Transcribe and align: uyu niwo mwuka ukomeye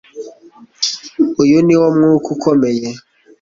uyu 1.43 1.57
niwo 1.65 1.87
mwuka 1.95 2.27
ukomeye 2.35 2.87